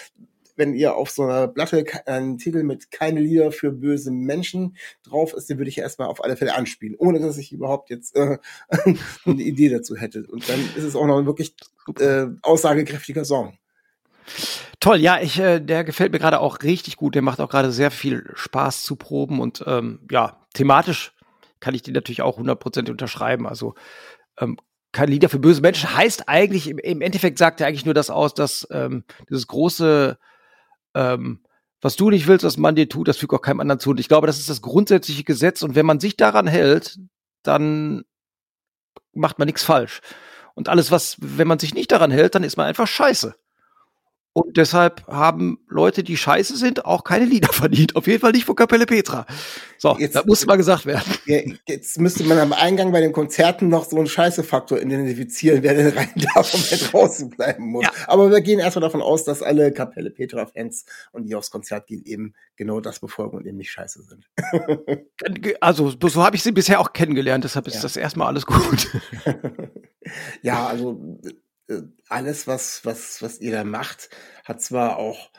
[0.61, 5.33] wenn ihr auf so einer Platte einen Titel mit keine Lieder für böse Menschen drauf
[5.33, 8.39] ist, den würde ich erstmal auf alle Fälle anspielen, ohne dass ich überhaupt jetzt äh,
[9.25, 10.27] eine Idee dazu hätte.
[10.29, 11.57] Und dann ist es auch noch ein wirklich
[11.99, 13.59] äh, aussagekräftiger Song.
[14.81, 17.15] Toll, ja, ich, äh, der gefällt mir gerade auch richtig gut.
[17.15, 21.13] Der macht auch gerade sehr viel Spaß zu proben und ähm, ja, thematisch
[21.59, 23.47] kann ich den natürlich auch 100% unterschreiben.
[23.47, 23.75] Also
[24.39, 24.59] ähm,
[24.93, 28.11] kein Lieder für böse Menschen heißt eigentlich, im, im Endeffekt sagt er eigentlich nur das
[28.11, 30.19] aus, dass ähm, dieses große
[30.95, 31.41] ähm,
[31.81, 33.91] was du nicht willst, was man dir tut, das fügt auch keinem anderen zu.
[33.91, 35.63] Und ich glaube, das ist das grundsätzliche Gesetz.
[35.63, 36.99] Und wenn man sich daran hält,
[37.43, 38.05] dann
[39.13, 40.01] macht man nichts falsch.
[40.55, 43.35] Und alles, was, wenn man sich nicht daran hält, dann ist man einfach scheiße.
[44.33, 47.97] Und deshalb haben Leute, die scheiße sind, auch keine Lieder verdient.
[47.97, 49.27] Auf jeden Fall nicht von Kapelle Petra.
[49.77, 51.59] So, jetzt, das muss mal gesagt werden.
[51.67, 55.89] Jetzt müsste man am Eingang bei den Konzerten noch so einen Scheiße-Faktor identifizieren, wer denn
[55.97, 57.85] rein darf und wer draußen bleiben muss.
[57.85, 57.91] Ja.
[58.07, 62.05] Aber wir gehen erstmal davon aus, dass alle Kapelle Petra-Fans und die aufs Konzert gehen,
[62.05, 64.31] eben genau das befolgen und eben nicht scheiße sind.
[65.61, 67.83] also, so habe ich sie bisher auch kennengelernt, deshalb ist ja.
[67.83, 68.91] das erstmal alles gut.
[70.43, 71.19] ja, also
[72.09, 74.11] alles, was, was, was ihr da macht,
[74.45, 75.31] hat zwar auch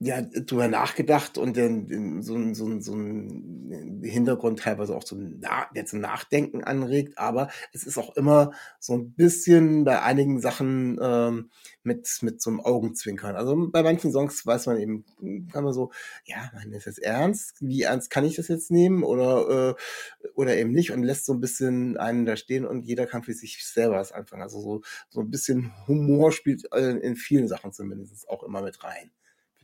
[0.00, 5.66] ja, drüber nachgedacht und so, ein so, ein so ein Hintergrund teilweise auch zum, Na
[5.74, 10.98] der zum Nachdenken anregt, aber es ist auch immer so ein bisschen bei einigen Sachen
[11.00, 11.50] ähm,
[11.84, 13.36] mit, mit so einem Augenzwinkern.
[13.36, 15.04] Also bei manchen Songs weiß man eben,
[15.52, 15.92] kann man so,
[16.24, 20.56] ja, man ist jetzt ernst, wie ernst kann ich das jetzt nehmen oder, äh, oder
[20.56, 23.64] eben nicht und lässt so ein bisschen einen da stehen und jeder kann für sich
[23.64, 24.42] selber was anfangen.
[24.42, 29.10] Also so, so ein bisschen Humor spielt in vielen Sachen zumindest auch immer mit rein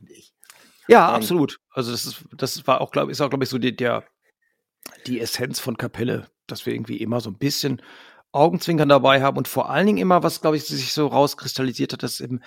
[0.01, 0.33] finde ich.
[0.87, 1.59] Ja, und absolut.
[1.71, 4.03] Also das ist, das war auch, glaube ist auch, glaube ich, so die, der,
[5.05, 7.81] die Essenz von Kapelle, dass wir irgendwie immer so ein bisschen
[8.31, 12.03] Augenzwinkern dabei haben und vor allen Dingen immer, was, glaube ich, sich so rauskristallisiert hat,
[12.03, 12.41] dass eben,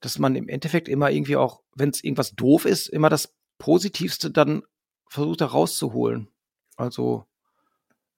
[0.00, 4.30] dass man im Endeffekt immer irgendwie auch, wenn es irgendwas doof ist, immer das Positivste
[4.30, 4.62] dann
[5.08, 6.28] versucht da rauszuholen.
[6.76, 7.24] Also,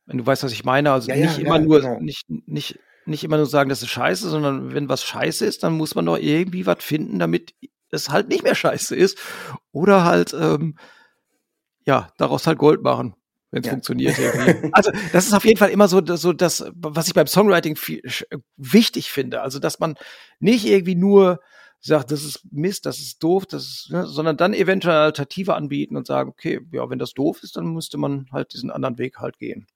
[0.06, 2.00] wenn du weißt, was ich meine, also ja, nicht ja, immer ja, nur, genau.
[2.00, 5.74] nicht, nicht, nicht immer nur sagen, das ist scheiße, sondern wenn was scheiße ist, dann
[5.74, 7.54] muss man doch irgendwie was finden, damit
[7.90, 9.18] es halt nicht mehr scheiße ist.
[9.72, 10.76] Oder halt, ähm,
[11.84, 13.14] ja, daraus halt Gold machen,
[13.50, 13.72] wenn es ja.
[13.72, 14.16] funktioniert.
[14.72, 18.02] also das ist auf jeden Fall immer so, so das, was ich beim Songwriting viel,
[18.56, 19.42] wichtig finde.
[19.42, 19.94] Also, dass man
[20.40, 21.40] nicht irgendwie nur
[21.80, 25.96] sagt, das ist Mist, das ist doof, das ist, ne, sondern dann eventuell Alternative anbieten
[25.96, 29.18] und sagen, okay, ja, wenn das doof ist, dann müsste man halt diesen anderen Weg
[29.18, 29.66] halt gehen.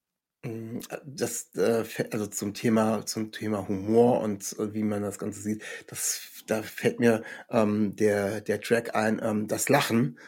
[0.42, 5.40] Mm, das, äh, also zum Thema, zum Thema Humor und äh, wie man das Ganze
[5.40, 10.18] sieht, das, da fällt mir ähm, der, der Track ein, ähm, das Lachen.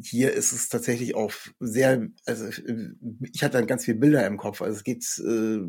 [0.00, 2.48] Hier ist es tatsächlich auch sehr, also
[3.32, 4.62] ich hatte dann ganz viele Bilder im Kopf.
[4.62, 5.60] Also es geht äh,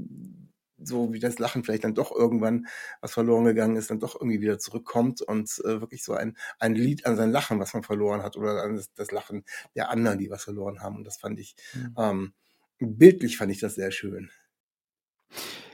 [0.77, 2.67] so wie das Lachen vielleicht dann doch irgendwann,
[3.01, 6.75] was verloren gegangen ist, dann doch irgendwie wieder zurückkommt und äh, wirklich so ein, ein
[6.75, 9.43] Lied an sein Lachen, was man verloren hat, oder an das, das Lachen
[9.75, 10.97] der anderen, die was verloren haben.
[10.97, 11.95] Und das fand ich mhm.
[11.97, 12.33] ähm,
[12.79, 14.29] bildlich fand ich das sehr schön.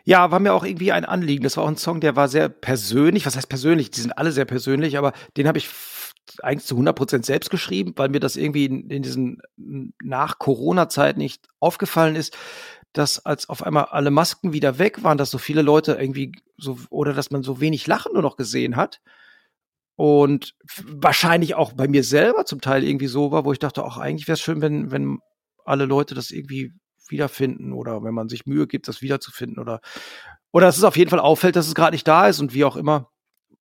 [0.03, 1.43] Ja, war mir auch irgendwie ein Anliegen.
[1.43, 3.25] Das war auch ein Song, der war sehr persönlich.
[3.25, 3.91] Was heißt persönlich?
[3.91, 5.67] Die sind alle sehr persönlich, aber den habe ich
[6.41, 9.41] eigentlich zu 100 Prozent selbst geschrieben, weil mir das irgendwie in, in diesen
[10.03, 12.37] Nach-Corona-Zeit nicht aufgefallen ist,
[12.93, 16.77] dass als auf einmal alle Masken wieder weg waren, dass so viele Leute irgendwie so,
[16.89, 19.01] oder dass man so wenig Lachen nur noch gesehen hat.
[19.95, 23.97] Und wahrscheinlich auch bei mir selber zum Teil irgendwie so war, wo ich dachte, auch
[23.97, 25.19] eigentlich wäre es schön, wenn, wenn
[25.65, 26.73] alle Leute das irgendwie
[27.09, 29.81] wiederfinden oder wenn man sich Mühe gibt, das wiederzufinden oder
[30.51, 32.65] oder dass es auf jeden Fall auffällt, dass es gerade nicht da ist und wie
[32.65, 33.11] auch immer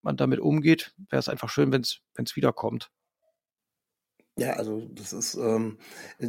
[0.02, 2.90] man damit umgeht, wäre es einfach schön, wenn es wiederkommt.
[4.38, 5.78] Ja, also das ist ähm,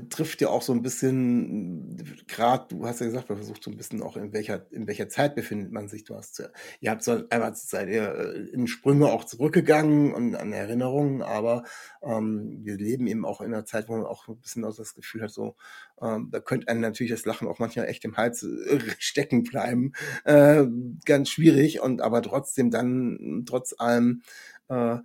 [0.09, 1.95] trifft ja auch so ein bisschen
[2.27, 5.09] gerade, du hast ja gesagt, man versucht so ein bisschen auch in welcher in welcher
[5.09, 6.05] Zeit befindet man sich.
[6.05, 6.47] Du hast ja,
[6.79, 11.65] ihr habt so einmal seid ihr äh, in Sprünge auch zurückgegangen und an Erinnerungen, aber
[12.01, 14.95] ähm, wir leben eben auch in einer Zeit, wo man auch ein bisschen auch das
[14.95, 15.55] Gefühl hat, so
[16.01, 19.91] ähm, da könnte einem natürlich das Lachen auch manchmal echt im Hals äh, stecken bleiben,
[20.23, 20.65] äh,
[21.05, 24.23] ganz schwierig und aber trotzdem dann trotz allem
[24.69, 24.97] äh,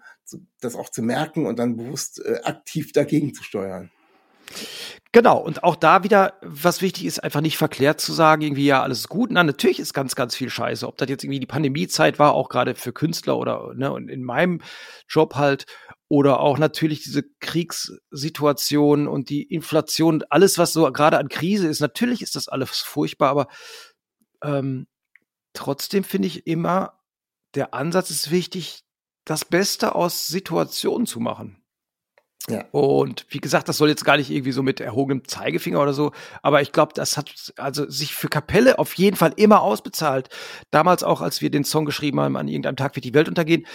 [0.60, 3.90] das auch zu merken und dann bewusst äh, aktiv dagegen zu steuern.
[5.12, 8.82] Genau, und auch da wieder, was wichtig ist, einfach nicht verklärt zu sagen, irgendwie, ja,
[8.82, 9.30] alles ist gut.
[9.30, 10.86] Na, natürlich ist ganz, ganz viel Scheiße.
[10.88, 14.24] Ob das jetzt irgendwie die Pandemiezeit war, auch gerade für Künstler oder, ne, und in
[14.24, 14.60] meinem
[15.08, 15.66] Job halt,
[16.08, 21.80] oder auch natürlich diese Kriegssituation und die Inflation, alles, was so gerade an Krise ist,
[21.80, 23.46] natürlich ist das alles furchtbar, aber
[24.42, 24.86] ähm,
[25.52, 27.00] trotzdem finde ich immer,
[27.54, 28.83] der Ansatz ist wichtig,
[29.24, 31.64] das Beste aus Situationen zu machen.
[32.48, 32.66] Ja.
[32.72, 36.12] Und wie gesagt, das soll jetzt gar nicht irgendwie so mit erhobenem Zeigefinger oder so,
[36.42, 40.28] aber ich glaube, das hat also sich für Kapelle auf jeden Fall immer ausbezahlt.
[40.70, 43.66] Damals auch, als wir den Song geschrieben haben, an irgendeinem Tag wird die Welt untergehen,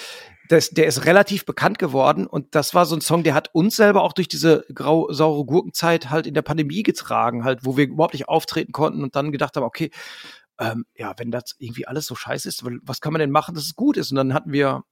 [0.49, 3.75] das, der ist relativ bekannt geworden und das war so ein Song, der hat uns
[3.75, 8.13] selber auch durch diese grau-saure Gurkenzeit halt in der Pandemie getragen, halt, wo wir überhaupt
[8.13, 9.89] nicht auftreten konnten und dann gedacht haben, okay,
[10.59, 13.63] ähm, ja, wenn das irgendwie alles so scheiße ist, was kann man denn machen, dass
[13.63, 14.11] es gut ist?
[14.11, 14.83] Und dann hatten wir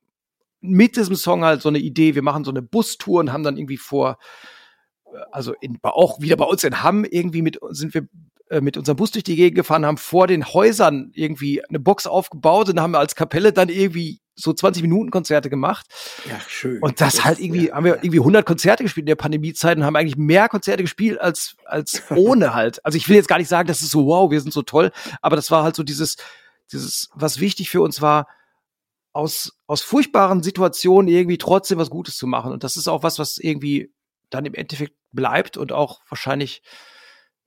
[0.60, 3.58] mit diesem Song halt so eine Idee, wir machen so eine Bustour und haben dann
[3.58, 4.18] irgendwie vor,
[5.06, 8.08] äh, also in, auch wieder bei uns in Hamm irgendwie mit, sind wir
[8.50, 12.08] äh, mit unserem Bus durch die Gegend gefahren, haben vor den Häusern irgendwie eine Box
[12.08, 15.86] aufgebaut und haben als Kapelle dann irgendwie so 20 Minuten Konzerte gemacht.
[16.30, 16.80] Ja, schön.
[16.82, 19.78] Und das, das halt irgendwie, ja, haben wir irgendwie 100 Konzerte gespielt in der Pandemiezeit
[19.78, 22.86] und haben eigentlich mehr Konzerte gespielt als, als ohne halt.
[22.86, 24.92] Also ich will jetzt gar nicht sagen, das ist so, wow, wir sind so toll,
[25.22, 26.18] aber das war halt so dieses,
[26.72, 28.28] dieses, was wichtig für uns war,
[29.14, 32.52] aus, aus furchtbaren Situationen irgendwie trotzdem was Gutes zu machen.
[32.52, 33.94] Und das ist auch was, was irgendwie
[34.30, 36.62] dann im Endeffekt bleibt und auch wahrscheinlich,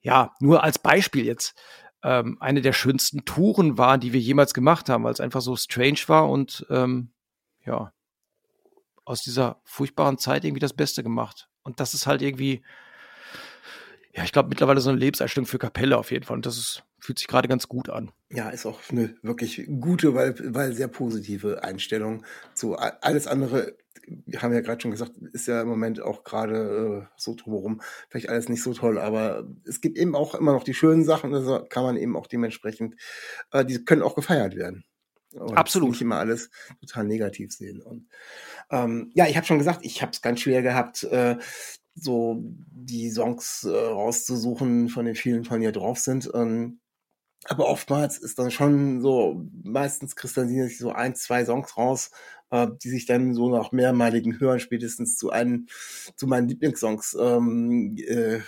[0.00, 1.54] ja, nur als Beispiel jetzt,
[2.02, 5.56] ähm, eine der schönsten Touren war, die wir jemals gemacht haben, weil es einfach so
[5.56, 7.12] strange war und ähm,
[7.64, 7.92] ja,
[9.04, 11.48] aus dieser furchtbaren Zeit irgendwie das Beste gemacht.
[11.62, 12.62] Und das ist halt irgendwie,
[14.14, 16.36] ja, ich glaube, mittlerweile so eine Lebenseinstellung für Kapelle auf jeden Fall.
[16.36, 18.10] Und das ist, fühlt sich gerade ganz gut an.
[18.30, 24.42] Ja, ist auch eine wirklich gute, weil, weil sehr positive Einstellung zu alles andere, wir
[24.42, 28.28] haben ja gerade schon gesagt, ist ja im Moment auch gerade äh, so drumherum vielleicht
[28.28, 31.64] alles nicht so toll, aber es gibt eben auch immer noch die schönen Sachen, also
[31.68, 32.96] kann man eben auch dementsprechend,
[33.52, 34.84] äh, die können auch gefeiert werden.
[35.32, 35.90] Und Absolut.
[35.90, 37.80] Nicht immer alles total negativ sehen.
[37.80, 38.08] Und
[38.70, 41.36] ähm, ja, ich habe schon gesagt, ich habe es ganz schwer gehabt, äh,
[41.94, 46.30] so die Songs äh, rauszusuchen von den vielen, von hier drauf sind.
[46.34, 46.79] Ähm,
[47.46, 52.10] aber oftmals ist dann schon so, meistens kristallisieren sich so ein, zwei Songs raus,
[52.50, 55.66] äh, die sich dann so nach mehrmaligen Hören spätestens zu einem,
[56.16, 58.40] zu meinen Lieblingssongs ähm, äh,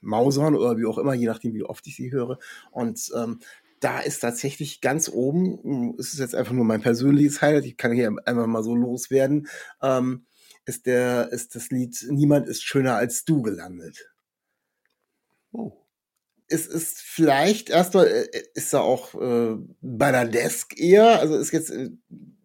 [0.00, 2.38] mausern oder wie auch immer, je nachdem, wie oft ich sie höre.
[2.70, 3.40] Und ähm,
[3.80, 7.92] da ist tatsächlich ganz oben, es ist jetzt einfach nur mein persönliches Highlight, ich kann
[7.92, 9.48] hier einfach mal so loswerden,
[9.82, 10.26] ähm,
[10.64, 14.13] ist der, ist das Lied Niemand ist schöner als du gelandet.
[16.54, 21.90] Es ist vielleicht erstmal, äh, ist er auch äh, Banadesk eher, also ist jetzt, äh,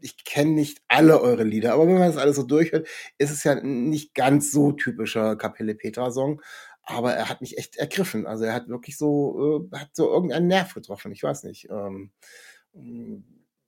[0.02, 3.44] ich kenne nicht alle eure Lieder, aber wenn man das alles so durchhört, ist es
[3.44, 6.42] ja nicht ganz so typischer Kapelle Petra Song,
[6.84, 8.26] aber er hat mich echt ergriffen.
[8.26, 11.12] Also er hat wirklich so, äh, hat so irgendeinen Nerv getroffen.
[11.12, 11.68] Ich weiß nicht.
[11.70, 12.12] Ähm,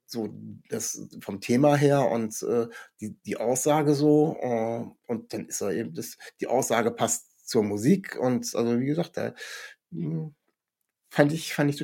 [0.06, 0.28] so
[0.68, 2.68] das vom Thema her und äh,
[3.00, 7.62] die, die Aussage so äh, und dann ist er eben das, die Aussage passt zur
[7.62, 9.34] Musik und also wie gesagt, da
[11.10, 11.82] fand ich, fand ich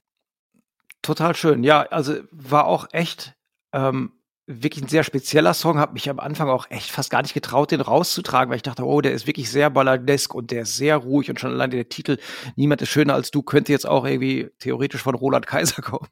[1.02, 1.64] total schön.
[1.64, 3.34] Ja, also war auch echt
[3.72, 4.12] ähm,
[4.48, 7.70] wirklich ein sehr spezieller Song, habe mich am Anfang auch echt fast gar nicht getraut,
[7.70, 10.96] den rauszutragen, weil ich dachte, oh, der ist wirklich sehr balladesk und der ist sehr
[10.96, 12.16] ruhig und schon allein der Titel
[12.56, 16.08] Niemand ist schöner als du könnte jetzt auch irgendwie theoretisch von Roland Kaiser kommen.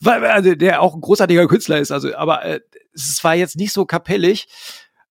[0.00, 2.60] weil also der auch ein großartiger Künstler ist, also aber äh,
[2.92, 4.48] es war jetzt nicht so kapellig,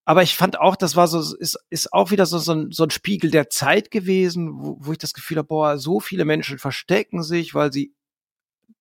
[0.05, 2.83] aber ich fand auch, das war so, ist, ist auch wieder so, so, ein, so
[2.83, 6.59] ein Spiegel der Zeit gewesen, wo, wo ich das Gefühl habe, boah, so viele Menschen
[6.59, 7.95] verstecken sich, weil sie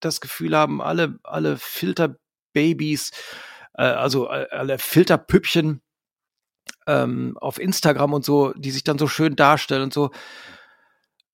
[0.00, 2.16] das Gefühl haben, alle, alle Filter
[2.52, 3.12] Babys,
[3.74, 5.80] äh, also äh, alle Filterpüppchen
[6.86, 10.10] ähm, auf Instagram und so, die sich dann so schön darstellen und so,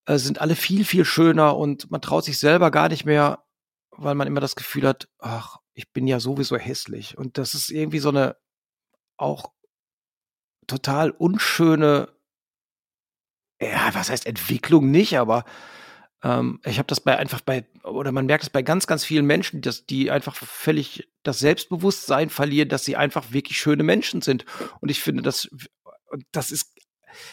[0.04, 3.44] äh, sind alle viel, viel schöner und man traut sich selber gar nicht mehr,
[3.90, 7.16] weil man immer das Gefühl hat, ach, ich bin ja sowieso hässlich.
[7.16, 8.36] Und das ist irgendwie so eine
[9.16, 9.52] auch
[10.68, 12.08] total unschöne,
[13.60, 15.44] ja, was heißt Entwicklung nicht, aber
[16.22, 19.26] ähm, ich habe das bei einfach bei, oder man merkt es bei ganz, ganz vielen
[19.26, 24.44] Menschen, dass die einfach völlig das Selbstbewusstsein verlieren, dass sie einfach wirklich schöne Menschen sind.
[24.80, 25.48] Und ich finde, das,
[26.32, 26.74] das ist,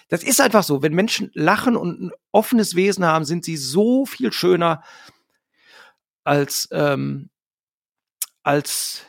[0.09, 0.81] das ist einfach so.
[0.81, 4.83] Wenn Menschen lachen und ein offenes Wesen haben, sind sie so viel schöner
[6.23, 7.29] als, ähm,
[8.43, 9.03] als,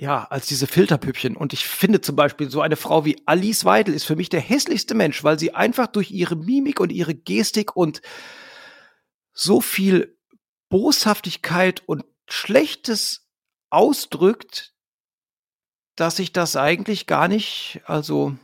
[0.00, 1.36] ja, als diese Filterpüppchen.
[1.36, 4.40] Und ich finde zum Beispiel, so eine Frau wie Alice Weidel ist für mich der
[4.40, 8.00] hässlichste Mensch, weil sie einfach durch ihre Mimik und ihre Gestik und
[9.34, 10.16] so viel
[10.70, 13.28] Boshaftigkeit und Schlechtes
[13.68, 14.72] ausdrückt,
[15.96, 18.34] dass ich das eigentlich gar nicht, also,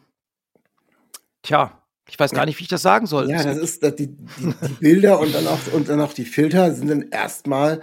[1.42, 3.30] tja, ich weiß gar nicht, wie ich das sagen soll.
[3.30, 6.74] Ja, das ist, die, die, die Bilder und dann auch, und dann auch die Filter
[6.74, 7.82] sind dann erstmal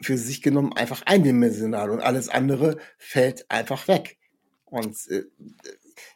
[0.00, 4.18] für sich genommen einfach eindimensional und alles andere fällt einfach weg.
[4.64, 5.24] Und äh,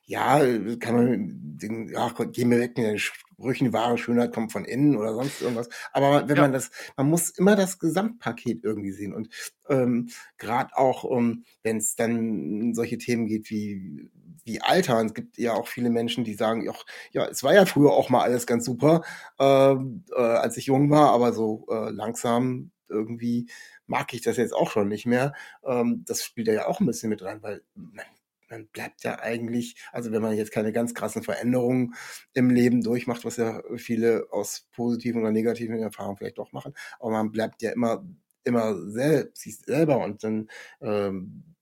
[0.05, 0.39] ja,
[0.77, 4.97] kann man, den, ja, gehen wir weg mit den Sprüchen, wahre Schönheit kommt von innen
[4.97, 5.69] oder sonst irgendwas.
[5.93, 6.43] Aber wenn ja.
[6.43, 9.15] man das, man muss immer das Gesamtpaket irgendwie sehen.
[9.15, 9.31] Und
[9.69, 14.11] ähm, gerade auch, ähm, wenn es dann solche Themen geht wie
[14.45, 14.99] wie Alter.
[14.99, 16.73] Und es gibt ja auch viele Menschen, die sagen, ja,
[17.13, 19.03] ja, es war ja früher auch mal alles ganz super,
[19.39, 23.51] äh, äh, als ich jung war, aber so äh, langsam irgendwie
[23.87, 25.35] mag ich das jetzt auch schon nicht mehr.
[25.65, 28.05] Ähm, das spielt ja auch ein bisschen mit rein, weil man
[28.53, 31.95] man bleibt ja eigentlich, also wenn man jetzt keine ganz krassen Veränderungen
[32.35, 37.11] im Leben durchmacht, was ja viele aus positiven oder negativen Erfahrungen vielleicht doch machen, aber
[37.11, 38.07] man bleibt ja immer,
[38.45, 40.51] immer selbst, sich selber und dann,
[40.81, 41.55] ähm,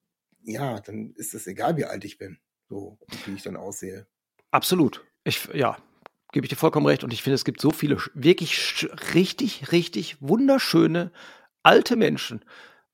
[0.42, 2.38] ja, dann ist es egal, wie alt ich bin,
[2.68, 4.06] so, wie ich dann aussehe.
[4.50, 5.04] Absolut.
[5.22, 5.78] Ich, ja,
[6.32, 7.04] gebe ich dir vollkommen recht.
[7.04, 11.12] Und ich finde, es gibt so viele wirklich richtig, richtig wunderschöne
[11.62, 12.44] alte Menschen,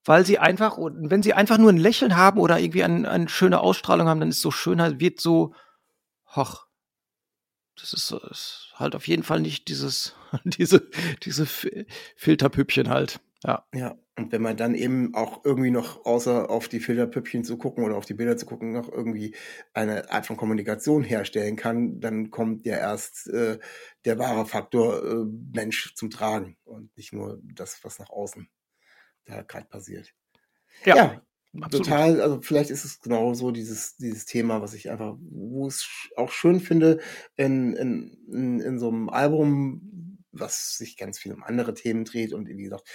[0.04, 3.60] weil sie einfach, wenn sie einfach nur ein Lächeln haben oder irgendwie eine, eine schöne
[3.60, 5.54] Ausstrahlung haben, dann ist so Schönheit, wird so,
[6.34, 6.66] hoch.
[7.78, 10.88] Das ist, ist halt auf jeden Fall nicht dieses, diese,
[11.22, 13.20] diese Filterpüppchen halt.
[13.44, 13.66] Ja.
[13.74, 13.98] Ja.
[14.18, 17.96] Und wenn man dann eben auch irgendwie noch, außer auf die Filterpüppchen zu gucken oder
[17.96, 19.36] auf die Bilder zu gucken, noch irgendwie
[19.74, 23.58] eine Art von Kommunikation herstellen kann, dann kommt ja erst äh,
[24.06, 28.48] der wahre Faktor äh, Mensch zum Tragen und nicht nur das, was nach außen
[29.26, 30.14] da gerade passiert.
[30.84, 30.96] Ja.
[30.96, 31.22] ja.
[31.70, 35.88] Total, also vielleicht ist es genau so dieses, dieses Thema, was ich einfach, wo es
[36.16, 37.00] auch schön finde,
[37.36, 40.05] in, in, in, in so einem Album,
[40.40, 42.88] was sich ganz viel um andere Themen dreht und wie gesagt,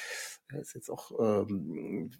[0.60, 2.12] ist jetzt auch ähm,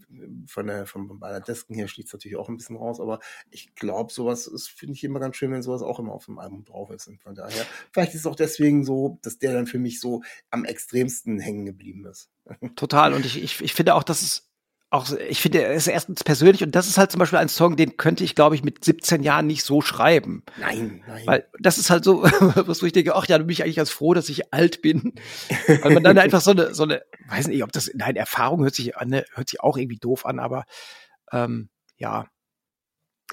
[0.48, 3.20] von der der Desken her steht es natürlich auch ein bisschen raus, aber
[3.50, 6.64] ich glaube, sowas finde ich immer ganz schön, wenn sowas auch immer auf dem Album
[6.64, 7.08] drauf ist.
[7.08, 10.22] Und von daher, vielleicht ist es auch deswegen so, dass der dann für mich so
[10.50, 12.30] am extremsten hängen geblieben ist.
[12.76, 13.14] Total.
[13.14, 14.51] Und ich, ich, ich finde auch, dass es
[14.92, 17.78] auch, ich finde, er ist erstens persönlich und das ist halt zum Beispiel ein Song,
[17.78, 20.44] den könnte ich, glaube ich, mit 17 Jahren nicht so schreiben.
[20.60, 21.24] Nein, nein.
[21.26, 23.78] Weil das ist halt so, was wo ich denke, ach ja, du bin ich eigentlich
[23.78, 25.14] ganz froh, dass ich alt bin.
[25.82, 28.76] Weil man dann einfach so eine, so eine, weiß nicht, ob das, nein, Erfahrung hört
[28.76, 30.66] sich an, ne, hört sich auch irgendwie doof an, aber
[31.32, 32.28] ähm, ja,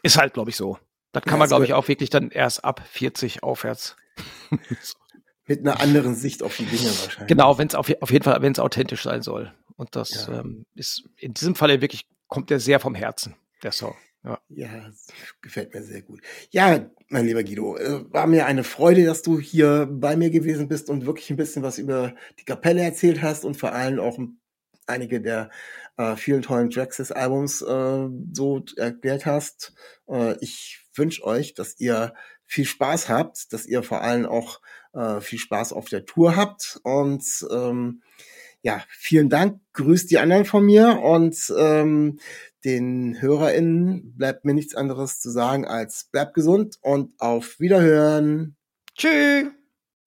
[0.04, 0.78] ist halt, glaube ich, so.
[1.12, 3.96] Das kann Ja, man, glaube so- ich, auch wirklich dann erst ab 40 aufwärts.
[5.46, 7.26] Mit einer anderen Sicht auf die Dinge wahrscheinlich.
[7.28, 9.52] Genau, wenn es auf, auf jeden Fall, wenn es authentisch sein soll.
[9.78, 10.40] Und das Ja.
[10.40, 13.94] ähm, ist in diesem Falle wirklich, kommt der sehr vom Herzen, der Song.
[14.24, 14.40] Ja.
[14.48, 14.90] Ja,
[15.40, 16.20] gefällt mir sehr gut.
[16.50, 20.68] Ja, mein lieber Guido, äh, war mir eine Freude, dass du hier bei mir gewesen
[20.68, 24.18] bist und wirklich ein bisschen was über die Kapelle erzählt hast und vor allem auch
[24.86, 25.50] einige der
[25.96, 29.72] äh, vielen tollen Tracks des Albums äh, so erklärt hast.
[30.08, 32.12] Äh, ich wünsche euch, dass ihr
[32.44, 34.60] viel Spaß habt, dass ihr vor allem auch
[34.94, 37.22] äh, viel Spaß auf der Tour habt und
[37.52, 38.02] ähm,
[38.62, 39.60] ja, vielen Dank.
[39.72, 42.18] Grüßt die anderen von mir und ähm,
[42.64, 48.56] den HörerInnen bleibt mir nichts anderes zu sagen als bleibt gesund und auf Wiederhören.
[48.96, 49.46] Tschüss!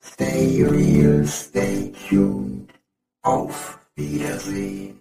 [0.04, 2.72] Stay real, stay tuned.
[3.22, 5.01] Auf Wiedersehen.